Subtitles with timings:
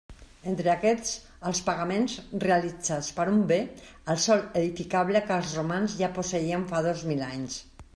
[0.51, 1.11] Entre aquests,
[1.49, 2.15] els pagaments
[2.45, 3.61] realitzats per un bé,
[4.15, 7.65] el sòl edificable, que els romans ja posseïen fa dos mil anys.